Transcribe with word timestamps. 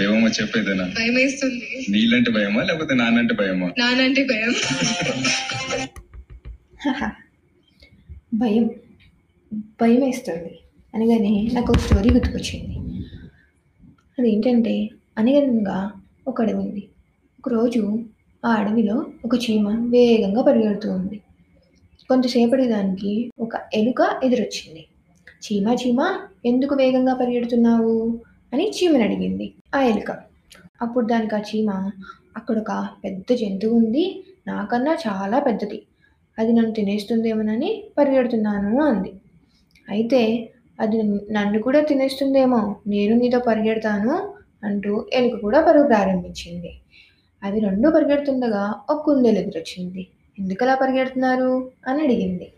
భయమో 0.00 0.28
చెప్పేదేనా 0.28 0.84
భయం 0.84 1.14
వేస్తుంది 1.14 1.86
నీళ్ళంటే 1.90 2.30
భయమా 2.30 2.62
లేకపోతే 2.62 2.94
నాన్నంటే 2.94 3.34
భయమా? 3.34 3.70
నానంటే 3.78 4.24
భయం. 4.24 4.54
భయం 8.34 8.70
భయం. 9.80 10.00
వేస్తుంది 10.06 10.58
అనగానే 10.94 11.50
నాకు 11.52 11.72
ఒక 11.72 11.78
స్టోరీ 11.78 12.10
గుర్తుకొచ్చింది. 12.10 12.76
అదేంటంటే 14.18 14.90
అనగనగా 15.18 15.92
ఒక 16.28 16.42
అడవి 16.42 16.58
ఉంది. 16.58 16.88
ఒకరోజు 17.38 18.04
ఆ 18.44 18.48
అడవిలో 18.48 19.06
ఒక 19.24 19.34
చీమ 19.34 19.68
వేగంగా 19.68 20.42
పరిగెడుతూ 20.42 20.92
ఉంది. 20.92 21.20
కొంతసేపటి 22.08 22.66
దానికి 22.68 23.30
ఒక 23.38 23.50
ఎలుక 23.74 24.20
ఎదురొచ్చింది. 24.24 24.86
చీమ 25.44 25.76
చీమ 25.86 26.20
ఎందుకు 26.46 26.74
వేగంగా 26.74 27.14
పరిగెడుతున్నావు? 27.14 28.20
అని 28.54 28.70
చీమని 28.70 29.02
అడిగింది. 29.02 29.52
ఆ 29.74 29.82
ఎలుక 29.82 30.10
అప్పుడు 30.82 31.06
దానికి 31.06 31.34
ఆ 31.34 31.38
చీమ? 31.38 31.90
అక్కడ 32.36 32.58
ఒక 32.58 32.88
పెద్ద 33.04 33.34
జంతువు 33.34 33.74
ఉంది. 33.74 34.24
నాకన్నా 34.46 34.96
చాలా 35.08 35.38
పెద్దది. 35.38 35.82
అది 36.38 36.52
నన్ను 36.52 36.70
తినేస్తుందేమోనని 36.70 37.84
పరిగెడుతున్నాను 37.98 38.82
అంది. 38.82 39.12
అయితే 39.88 40.50
అది 40.80 41.02
నన్ను 41.30 41.62
కూడా 41.62 41.80
తినేస్తుందేమో. 41.80 42.76
నేను 42.86 43.16
నీతో 43.16 43.38
పరిగెడతాను 43.38 44.34
అంటూ 44.64 45.06
ఎలుక 45.12 45.40
కూడా 45.40 45.64
పరుగు 45.66 45.86
ప్రారంభించింది. 45.86 46.72
అవి 47.44 47.60
రెండు 47.60 47.88
పరిగెడుతుండగా 47.88 48.74
ఒక 48.90 49.04
కుందేలు 49.04 49.38
ఎదురొచ్చింది. 49.38 50.06
ఎందుకు 50.38 50.64
అలా 50.64 50.74
పరిగెడుతున్నారు? 50.74 51.70
అని 51.86 52.02
అడిగింది. 52.02 52.52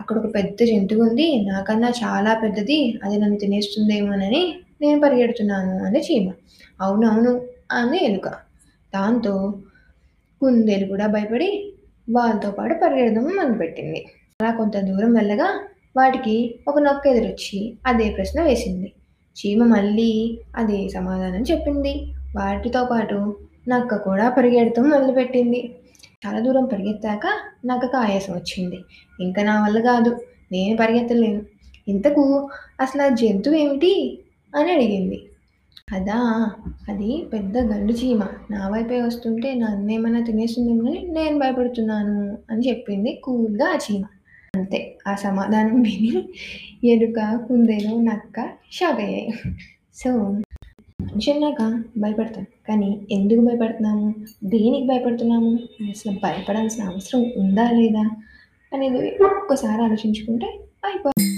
అక్కడ 0.00 0.16
ఒక 0.18 0.34
పెద్ద 0.34 0.64
జంతువు 0.64 1.02
ఉంది. 1.02 1.46
నాకన్నా 1.46 1.88
చాలా 1.88 2.40
పెద్దది. 2.42 2.98
అది 3.04 3.16
నన్ను 3.18 3.38
తినేస్తుందేమోనని 3.38 4.54
నేను 4.80 5.00
పరిగెడుతున్నాను 5.00 5.84
అని 5.84 5.98
చీమ. 5.98 6.32
అవునవును 6.80 7.40
అని 7.72 8.04
ఎలుక. 8.04 8.28
దాంతో 8.94 9.54
కుందేలు 10.40 10.86
కూడా 10.86 11.06
భయపడి 11.06 11.72
వాళ్ళతో 12.10 12.50
పాటు 12.50 12.74
పరిగెడదాము 12.74 13.28
మొదలుపెట్టింది. 13.28 14.06
అలా 14.42 14.50
కొంత 14.50 14.76
దూరం 14.76 15.14
వెళ్ళగా 15.14 15.60
వాటికి 15.96 16.54
ఒక 16.68 16.78
నొక్క 16.78 17.06
ఎదురొచ్చి 17.06 17.76
అదే 17.86 18.10
ప్రశ్న 18.10 18.42
వేసింది. 18.42 18.92
చీమ 19.36 19.64
మళ్ళీ 19.64 20.38
అదే 20.56 20.88
సమాధానం 20.88 21.42
చెప్పింది. 21.42 22.12
వాటితో 22.36 22.84
పాటు 22.84 23.36
నక్క 23.68 23.96
కూడా 23.96 24.28
పరిగెడతాం 24.30 24.90
మొదలుపెట్టింది. 24.90 25.74
చాలా 26.26 26.40
దూరం 26.40 26.64
పరిగెత్తాక 26.64 27.26
నక్కకు 27.66 27.96
ఆయాసం 27.96 28.34
వచ్చింది. 28.34 28.78
ఇంకా 29.20 29.42
నా 29.42 29.64
వల్ల 29.64 29.80
కాదు 29.80 30.20
నేను 30.52 30.76
పరిగెత్తలేను. 30.76 31.42
ఇంతకు 31.88 32.50
అసలు 32.80 33.02
ఆ 33.02 33.08
జంతువు 33.08 33.54
ఏమిటి? 33.54 34.18
అని 34.54 34.72
అడిగింది. 34.72 35.22
అదా 35.92 36.50
అది 36.88 37.24
పెద్ద 37.32 37.58
గండు 37.58 37.92
చీమ. 37.92 38.22
నా 38.50 38.68
వైపే 38.68 39.00
వస్తుంటే 39.00 39.54
నన్నేమైనా 39.54 40.20
తినేస్తుందేమని 40.20 41.06
నేను 41.08 41.38
భయపడుతున్నాను 41.38 42.38
అని 42.50 42.68
చెప్పింది 42.68 43.20
కూల్గా 43.24 43.66
ఆ 43.66 43.78
చీమ. 43.90 44.04
అంతే 44.56 44.98
ఆ 45.08 45.14
సమాధానం 45.14 45.82
విని 45.82 46.28
ఎలుక 46.88 47.44
కుందేలు 47.48 48.00
నక్క 48.00 48.48
షాక్ 48.72 49.00
అయ్యాయి. 49.00 49.32
సో 49.94 50.10
మనిషి 51.00 51.32
భయపడతాం. 51.98 52.46
కానీ 52.68 53.06
ఎందుకు 53.10 53.40
భయపడుతున్నాము? 53.40 54.14
దేనికి 54.44 54.86
భయపడుతున్నాము? 54.86 55.58
అసలు 55.90 56.12
భయపడాల్సిన 56.12 56.84
అవసరం 56.84 57.32
ఉందా 57.36 57.70
లేదా? 57.70 58.10
అనేది 58.74 59.10
ఒక్కసారి 59.24 59.82
ఆలోచించుకుంటే 59.82 60.46
అయిపోతుంది. 60.84 61.35